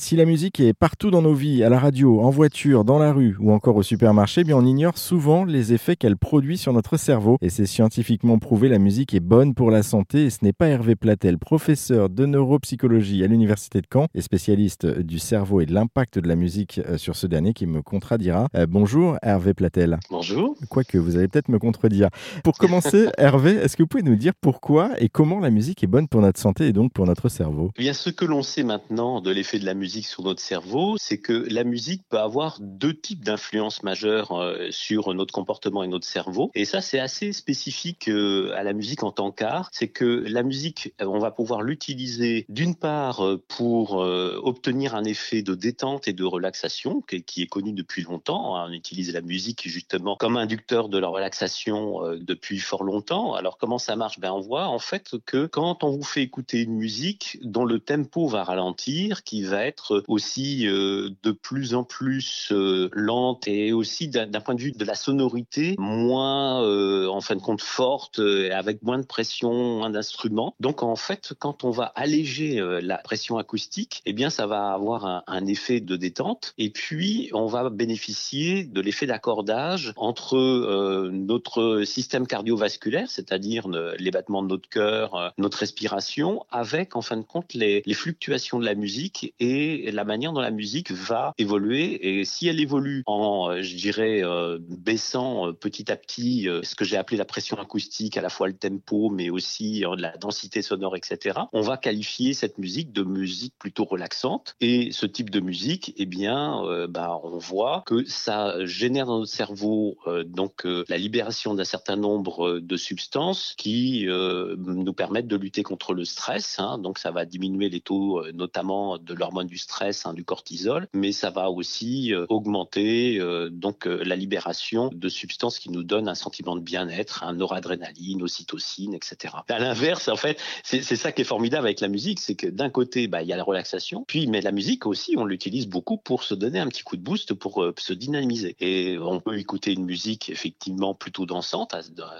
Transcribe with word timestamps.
Si 0.00 0.14
la 0.14 0.26
musique 0.26 0.60
est 0.60 0.74
partout 0.74 1.10
dans 1.10 1.22
nos 1.22 1.34
vies, 1.34 1.64
à 1.64 1.68
la 1.68 1.80
radio, 1.80 2.20
en 2.20 2.30
voiture, 2.30 2.84
dans 2.84 3.00
la 3.00 3.12
rue 3.12 3.36
ou 3.40 3.50
encore 3.50 3.74
au 3.74 3.82
supermarché, 3.82 4.42
eh 4.42 4.44
bien 4.44 4.56
on 4.56 4.64
ignore 4.64 4.96
souvent 4.96 5.44
les 5.44 5.72
effets 5.72 5.96
qu'elle 5.96 6.16
produit 6.16 6.56
sur 6.56 6.72
notre 6.72 6.96
cerveau. 6.96 7.36
Et 7.42 7.50
c'est 7.50 7.66
scientifiquement 7.66 8.38
prouvé, 8.38 8.68
la 8.68 8.78
musique 8.78 9.12
est 9.12 9.20
bonne 9.20 9.54
pour 9.54 9.72
la 9.72 9.82
santé. 9.82 10.26
Et 10.26 10.30
ce 10.30 10.38
n'est 10.42 10.52
pas 10.52 10.68
Hervé 10.68 10.94
Platel, 10.94 11.36
professeur 11.36 12.10
de 12.10 12.26
neuropsychologie 12.26 13.24
à 13.24 13.26
l'université 13.26 13.80
de 13.80 13.88
Caen 13.92 14.06
et 14.14 14.20
spécialiste 14.20 14.86
du 14.86 15.18
cerveau 15.18 15.60
et 15.60 15.66
de 15.66 15.74
l'impact 15.74 16.20
de 16.20 16.28
la 16.28 16.36
musique 16.36 16.80
euh, 16.86 16.96
sur 16.96 17.16
ce 17.16 17.26
dernier, 17.26 17.52
qui 17.52 17.66
me 17.66 17.82
contredira. 17.82 18.46
Euh, 18.54 18.66
bonjour 18.66 19.16
Hervé 19.22 19.52
Platel. 19.52 19.98
Bonjour. 20.10 20.56
Quoique 20.70 20.96
vous 20.96 21.16
allez 21.16 21.26
peut-être 21.26 21.48
me 21.48 21.58
contredire. 21.58 22.08
Pour 22.44 22.56
commencer, 22.56 23.08
Hervé, 23.18 23.50
est-ce 23.50 23.76
que 23.76 23.82
vous 23.82 23.88
pouvez 23.88 24.04
nous 24.04 24.16
dire 24.16 24.32
pourquoi 24.40 24.92
et 24.98 25.08
comment 25.08 25.40
la 25.40 25.50
musique 25.50 25.82
est 25.82 25.88
bonne 25.88 26.06
pour 26.06 26.20
notre 26.20 26.38
santé 26.38 26.68
et 26.68 26.72
donc 26.72 26.92
pour 26.92 27.04
notre 27.04 27.28
cerveau? 27.28 27.72
Eh 27.76 27.82
bien, 27.82 27.92
ce 27.92 28.10
que 28.10 28.24
l'on 28.24 28.44
sait 28.44 28.62
maintenant 28.62 29.20
de 29.20 29.32
l'effet 29.32 29.58
de 29.58 29.64
la 29.64 29.74
musique 29.74 29.87
sur 29.88 30.22
notre 30.22 30.40
cerveau, 30.40 30.96
c'est 30.98 31.18
que 31.18 31.32
la 31.50 31.64
musique 31.64 32.02
peut 32.08 32.18
avoir 32.18 32.58
deux 32.60 32.94
types 32.94 33.24
d'influences 33.24 33.82
majeures 33.82 34.32
euh, 34.32 34.68
sur 34.70 35.14
notre 35.14 35.32
comportement 35.32 35.82
et 35.82 35.88
notre 35.88 36.06
cerveau. 36.06 36.50
Et 36.54 36.64
ça, 36.64 36.80
c'est 36.80 36.98
assez 36.98 37.32
spécifique 37.32 38.08
euh, 38.08 38.52
à 38.56 38.62
la 38.62 38.72
musique 38.72 39.02
en 39.02 39.12
tant 39.12 39.30
qu'art. 39.30 39.70
C'est 39.72 39.88
que 39.88 40.04
la 40.04 40.42
musique, 40.42 40.94
euh, 41.00 41.06
on 41.06 41.18
va 41.18 41.30
pouvoir 41.30 41.62
l'utiliser 41.62 42.46
d'une 42.48 42.74
part 42.74 43.22
pour 43.48 43.96
obtenir 43.98 44.94
un 44.94 45.04
effet 45.04 45.42
de 45.42 45.54
détente 45.54 46.08
et 46.08 46.12
de 46.12 46.24
relaxation 46.24 47.00
qui 47.02 47.42
est 47.42 47.46
connu 47.46 47.72
depuis 47.72 48.02
longtemps. 48.02 48.54
On 48.62 48.72
utilise 48.72 49.12
la 49.12 49.20
musique 49.20 49.68
justement 49.68 50.16
comme 50.16 50.36
inducteur 50.36 50.88
de 50.88 50.98
la 50.98 51.08
relaxation 51.08 52.00
depuis 52.20 52.58
fort 52.58 52.84
longtemps. 52.84 53.34
Alors 53.34 53.58
comment 53.58 53.78
ça 53.78 53.96
marche? 53.96 54.20
Ben 54.20 54.32
on 54.32 54.40
voit 54.40 54.66
en 54.66 54.78
fait 54.78 55.16
que 55.24 55.46
quand 55.46 55.84
on 55.84 55.90
vous 55.90 56.02
fait 56.02 56.22
écouter 56.22 56.62
une 56.62 56.74
musique 56.74 57.38
dont 57.42 57.64
le 57.64 57.80
tempo 57.80 58.26
va 58.26 58.44
ralentir, 58.44 59.24
qui 59.24 59.42
va 59.42 59.64
être 59.64 59.77
aussi 60.08 60.66
euh, 60.66 61.10
de 61.22 61.32
plus 61.32 61.74
en 61.74 61.84
plus 61.84 62.48
euh, 62.52 62.88
lente 62.92 63.46
et 63.48 63.72
aussi 63.72 64.08
d'un 64.08 64.40
point 64.40 64.54
de 64.54 64.60
vue 64.60 64.72
de 64.72 64.84
la 64.84 64.94
sonorité 64.94 65.74
moins 65.78 66.62
euh, 66.62 67.06
en 67.08 67.20
fin 67.20 67.36
de 67.36 67.40
compte 67.40 67.62
forte 67.62 68.20
avec 68.52 68.82
moins 68.82 68.98
de 68.98 69.06
pression, 69.06 69.52
moins 69.78 69.90
d'instruments. 69.90 70.54
Donc 70.60 70.82
en 70.82 70.96
fait, 70.96 71.34
quand 71.38 71.64
on 71.64 71.70
va 71.70 71.84
alléger 71.94 72.60
la 72.82 72.98
pression 72.98 73.38
acoustique, 73.38 74.02
eh 74.06 74.12
bien 74.12 74.30
ça 74.30 74.46
va 74.46 74.72
avoir 74.72 75.06
un, 75.06 75.22
un 75.26 75.46
effet 75.46 75.80
de 75.80 75.96
détente 75.96 76.54
et 76.58 76.70
puis 76.70 77.30
on 77.32 77.46
va 77.46 77.70
bénéficier 77.70 78.64
de 78.64 78.80
l'effet 78.80 79.06
d'accordage 79.06 79.92
entre 79.96 81.08
notre 81.10 81.82
système 81.84 82.26
cardiovasculaire, 82.26 83.10
c'est-à-dire 83.10 83.68
les 83.68 84.10
battements 84.10 84.42
de 84.42 84.48
notre 84.48 84.68
cœur, 84.68 85.32
notre 85.38 85.58
respiration, 85.58 86.44
avec 86.50 86.96
en 86.96 87.02
fin 87.02 87.16
de 87.16 87.22
compte 87.22 87.54
les, 87.54 87.82
les 87.84 87.94
fluctuations 87.94 88.58
de 88.58 88.64
la 88.64 88.74
musique 88.74 89.34
et 89.40 89.67
la 89.92 90.04
manière 90.04 90.32
dont 90.32 90.40
la 90.40 90.50
musique 90.50 90.90
va 90.90 91.32
évoluer. 91.38 92.20
Et 92.20 92.24
si 92.24 92.48
elle 92.48 92.60
évolue 92.60 93.02
en, 93.06 93.50
euh, 93.50 93.62
je 93.62 93.76
dirais, 93.76 94.22
euh, 94.22 94.58
baissant 94.60 95.48
euh, 95.48 95.52
petit 95.52 95.90
à 95.90 95.96
petit 95.96 96.48
ce 96.62 96.74
que 96.74 96.84
j'ai 96.84 96.96
appelé 96.96 97.16
la 97.16 97.24
pression 97.24 97.58
acoustique, 97.58 98.16
à 98.16 98.20
la 98.20 98.28
fois 98.28 98.48
le 98.48 98.54
tempo, 98.54 99.10
mais 99.10 99.30
aussi 99.30 99.84
la 99.96 100.16
densité 100.16 100.62
sonore, 100.62 100.96
etc., 100.96 101.40
on 101.52 101.60
va 101.60 101.76
qualifier 101.76 102.32
cette 102.32 102.58
musique 102.58 102.92
de 102.92 103.02
musique 103.02 103.54
plutôt 103.58 103.84
relaxante. 103.84 104.56
Et 104.60 104.90
ce 104.92 105.06
type 105.06 105.30
de 105.30 105.40
musique, 105.40 105.94
eh 105.96 106.06
bien, 106.06 106.86
bah, 106.88 107.18
on 107.22 107.38
voit 107.38 107.82
que 107.86 108.04
ça 108.04 108.64
génère 108.64 109.06
dans 109.06 109.18
notre 109.20 109.32
cerveau 109.32 109.98
donc 110.26 110.64
la 110.64 110.96
libération 110.96 111.54
d'un 111.54 111.64
certain 111.64 111.96
nombre 111.96 112.60
de 112.60 112.76
substances 112.76 113.54
qui 113.56 114.06
nous 114.06 114.92
permettent 114.92 115.28
de 115.28 115.36
lutter 115.36 115.62
contre 115.62 115.94
le 115.94 116.04
stress. 116.04 116.56
Hein. 116.58 116.78
donc, 116.78 116.98
ça 116.98 117.10
va 117.10 117.24
diminuer 117.24 117.68
les 117.68 117.80
taux, 117.80 118.22
notamment 118.32 118.98
de 118.98 119.14
l'hormone 119.14 119.46
du 119.46 119.57
stress, 119.58 120.06
hein, 120.06 120.14
du 120.14 120.24
cortisol, 120.24 120.88
mais 120.92 121.12
ça 121.12 121.30
va 121.30 121.50
aussi 121.50 122.14
euh, 122.14 122.26
augmenter 122.28 123.18
euh, 123.18 123.48
donc 123.50 123.86
euh, 123.86 124.02
la 124.04 124.16
libération 124.16 124.90
de 124.92 125.08
substances 125.08 125.58
qui 125.58 125.70
nous 125.70 125.82
donnent 125.82 126.08
un 126.08 126.14
sentiment 126.14 126.56
de 126.56 126.60
bien-être, 126.60 127.24
un 127.24 127.34
noradrénaline, 127.34 128.22
ocytocine, 128.22 128.94
etc. 128.94 129.34
À 129.48 129.58
l'inverse, 129.58 130.08
en 130.08 130.16
fait, 130.16 130.40
c'est 130.62 130.82
ça 130.82 131.12
qui 131.12 131.22
est 131.22 131.24
formidable 131.24 131.66
avec 131.66 131.80
la 131.80 131.88
musique, 131.88 132.20
c'est 132.20 132.34
que 132.34 132.46
d'un 132.46 132.70
côté, 132.70 133.08
bah, 133.08 133.22
il 133.22 133.28
y 133.28 133.32
a 133.32 133.36
la 133.36 133.44
relaxation, 133.44 134.04
puis 134.06 134.26
mais 134.26 134.40
la 134.40 134.52
musique 134.52 134.86
aussi, 134.86 135.14
on 135.16 135.24
l'utilise 135.24 135.66
beaucoup 135.66 135.98
pour 135.98 136.22
se 136.22 136.34
donner 136.34 136.58
un 136.58 136.68
petit 136.68 136.82
coup 136.82 136.96
de 136.96 137.02
boost, 137.02 137.34
pour 137.34 137.64
se 137.76 137.92
dynamiser. 137.92 138.56
Et 138.60 138.98
on 138.98 139.20
peut 139.20 139.38
écouter 139.38 139.72
une 139.72 139.84
musique 139.84 140.30
effectivement 140.30 140.94
plutôt 140.94 141.26
dansante 141.26 141.74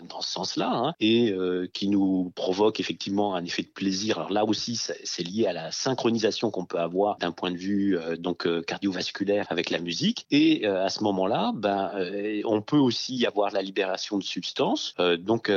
dans 0.09 0.21
ce 0.21 0.31
sens-là, 0.31 0.71
hein, 0.73 0.95
et 1.01 1.35
qui 1.73 1.89
nous 1.89 2.33
provoque 2.35 2.81
effectivement 2.81 3.35
un 3.35 3.45
effet 3.45 3.63
de 3.63 3.69
plaisir. 3.69 4.19
Alors 4.19 4.33
là 4.33 4.45
aussi, 4.45 4.77
c'est 4.77 5.23
lié 5.23 5.47
à 5.47 5.53
la 5.53 5.71
synchronisation 5.71 6.51
qu'on 6.51 6.65
peut 6.65 6.79
avoir 6.79 7.19
d'un 7.19 7.28
point 7.33 7.51
de 7.51 7.57
vue 7.57 7.99
euh, 7.99 8.17
donc 8.17 8.47
euh, 8.47 8.63
cardiovasculaire 8.63 9.47
avec 9.51 9.71
la 9.71 9.79
musique. 9.79 10.27
Et 10.31 10.67
euh, 10.67 10.85
à 10.85 10.89
ce 10.89 11.03
moment-là, 11.05 11.53
ben, 11.55 11.93
on 12.45 12.63
peut 12.63 12.77
aussi 12.77 13.27
avoir 13.27 13.53
la 13.53 13.63
libération 13.63 14.19
de 14.19 14.23
substances. 14.23 14.95
donc, 15.19 15.51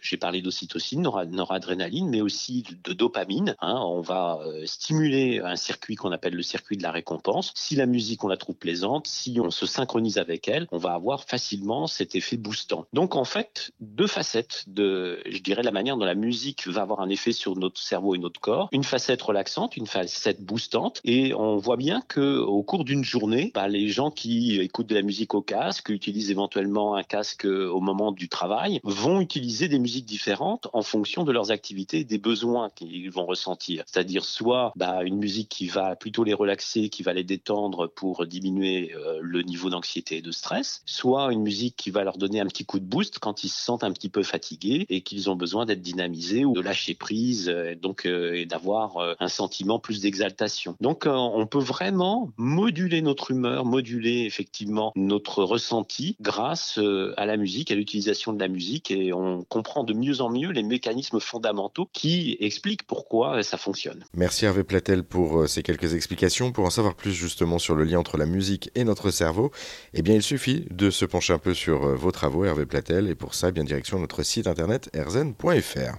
j'ai 0.00 0.16
parlé 0.16 0.42
d'ocytocine, 0.42 1.02
noradrénaline, 1.02 2.08
mais 2.08 2.20
aussi 2.20 2.64
de 2.84 2.92
dopamine. 2.92 3.54
Hein. 3.60 3.80
On 3.84 4.00
va 4.00 4.40
stimuler 4.64 5.40
un 5.40 5.56
circuit 5.56 5.96
qu'on 5.96 6.12
appelle 6.12 6.34
le 6.34 6.42
circuit 6.42 6.76
de 6.76 6.82
la 6.82 6.90
récompense. 6.90 7.52
Si 7.54 7.76
la 7.76 7.86
musique, 7.86 8.24
on 8.24 8.28
la 8.28 8.36
trouve 8.36 8.56
plaisante, 8.56 9.06
si 9.06 9.38
on 9.40 9.50
se 9.50 9.66
synchronise 9.66 10.18
avec 10.18 10.48
elle, 10.48 10.66
on 10.70 10.78
va 10.78 10.92
avoir 10.92 11.24
facilement 11.24 11.86
cet 11.86 12.14
effet 12.14 12.36
boostant. 12.36 12.86
Donc, 12.92 13.16
en 13.16 13.24
fait, 13.24 13.70
deux 13.80 14.06
facettes 14.06 14.64
de, 14.66 15.22
je 15.26 15.38
dirais, 15.38 15.62
la 15.62 15.72
manière 15.72 15.96
dont 15.96 16.04
la 16.04 16.14
musique 16.14 16.66
va 16.68 16.82
avoir 16.82 17.00
un 17.00 17.08
effet 17.08 17.32
sur 17.32 17.56
notre 17.56 17.80
cerveau 17.80 18.14
et 18.14 18.18
notre 18.18 18.40
corps. 18.40 18.68
Une 18.72 18.84
facette 18.84 19.22
relaxante, 19.22 19.76
une 19.76 19.86
facette 19.86 20.42
boostante. 20.42 20.97
Et 21.04 21.34
on 21.34 21.56
voit 21.56 21.76
bien 21.76 22.02
que 22.06 22.38
au 22.38 22.62
cours 22.62 22.84
d'une 22.84 23.04
journée, 23.04 23.52
bah, 23.54 23.68
les 23.68 23.88
gens 23.88 24.10
qui 24.10 24.60
écoutent 24.60 24.88
de 24.88 24.94
la 24.94 25.02
musique 25.02 25.34
au 25.34 25.42
casque, 25.42 25.88
utilisent 25.88 26.30
éventuellement 26.30 26.94
un 26.94 27.02
casque 27.02 27.44
au 27.44 27.80
moment 27.80 28.12
du 28.12 28.28
travail, 28.28 28.80
vont 28.84 29.20
utiliser 29.20 29.68
des 29.68 29.78
musiques 29.78 30.06
différentes 30.06 30.68
en 30.72 30.82
fonction 30.82 31.24
de 31.24 31.32
leurs 31.32 31.50
activités 31.50 32.00
et 32.00 32.04
des 32.04 32.18
besoins 32.18 32.70
qu'ils 32.70 33.10
vont 33.10 33.26
ressentir. 33.26 33.84
C'est-à-dire 33.86 34.24
soit 34.24 34.72
bah, 34.76 35.02
une 35.04 35.16
musique 35.16 35.48
qui 35.48 35.66
va 35.66 35.96
plutôt 35.96 36.24
les 36.24 36.34
relaxer, 36.34 36.88
qui 36.88 37.02
va 37.02 37.12
les 37.12 37.24
détendre 37.24 37.88
pour 37.88 38.26
diminuer 38.26 38.92
euh, 38.94 39.18
le 39.22 39.42
niveau 39.42 39.70
d'anxiété 39.70 40.18
et 40.18 40.22
de 40.22 40.32
stress, 40.32 40.82
soit 40.86 41.32
une 41.32 41.42
musique 41.42 41.76
qui 41.76 41.90
va 41.90 42.04
leur 42.04 42.18
donner 42.18 42.40
un 42.40 42.46
petit 42.46 42.64
coup 42.64 42.78
de 42.78 42.84
boost 42.84 43.18
quand 43.18 43.44
ils 43.44 43.48
se 43.48 43.62
sentent 43.62 43.84
un 43.84 43.92
petit 43.92 44.08
peu 44.08 44.22
fatigués 44.22 44.86
et 44.88 45.02
qu'ils 45.02 45.30
ont 45.30 45.36
besoin 45.36 45.66
d'être 45.66 45.82
dynamisés 45.82 46.44
ou 46.44 46.52
de 46.52 46.60
lâcher 46.60 46.94
prise, 46.94 47.48
euh, 47.48 47.74
donc 47.74 48.06
euh, 48.06 48.34
et 48.34 48.46
d'avoir 48.46 49.16
un 49.20 49.28
sentiment 49.28 49.78
plus 49.78 50.00
d'exaltation. 50.00 50.76
Donc 50.88 51.04
on 51.06 51.46
peut 51.46 51.58
vraiment 51.58 52.32
moduler 52.38 53.02
notre 53.02 53.30
humeur, 53.30 53.66
moduler 53.66 54.24
effectivement 54.24 54.90
notre 54.96 55.44
ressenti 55.44 56.16
grâce 56.18 56.78
euh, 56.78 57.12
à 57.18 57.26
la 57.26 57.36
musique, 57.36 57.70
à 57.70 57.74
l'utilisation 57.74 58.32
de 58.32 58.40
la 58.40 58.48
musique 58.48 58.90
et 58.90 59.12
on 59.12 59.44
comprend 59.44 59.84
de 59.84 59.92
mieux 59.92 60.22
en 60.22 60.30
mieux 60.30 60.50
les 60.50 60.62
mécanismes 60.62 61.20
fondamentaux 61.20 61.90
qui 61.92 62.38
expliquent 62.40 62.86
pourquoi 62.86 63.42
ça 63.42 63.58
fonctionne. 63.58 64.02
Merci 64.14 64.46
Hervé 64.46 64.64
Platel 64.64 65.04
pour 65.04 65.40
euh, 65.40 65.46
ces 65.46 65.62
quelques 65.62 65.92
explications. 65.92 66.52
Pour 66.52 66.64
en 66.64 66.70
savoir 66.70 66.94
plus 66.94 67.12
justement 67.12 67.58
sur 67.58 67.74
le 67.74 67.84
lien 67.84 67.98
entre 67.98 68.16
la 68.16 68.24
musique 68.24 68.70
et 68.74 68.84
notre 68.84 69.10
cerveau, 69.10 69.50
eh 69.92 70.00
bien 70.00 70.14
il 70.14 70.22
suffit 70.22 70.64
de 70.70 70.88
se 70.88 71.04
pencher 71.04 71.34
un 71.34 71.38
peu 71.38 71.52
sur 71.52 71.84
euh, 71.84 71.96
vos 71.96 72.12
travaux 72.12 72.46
Hervé 72.46 72.64
Platel 72.64 73.08
et 73.08 73.14
pour 73.14 73.34
ça, 73.34 73.50
bien 73.50 73.64
direction 73.64 73.98
notre 73.98 74.22
site 74.22 74.46
internet 74.46 74.88
erzen.fr. 74.94 75.96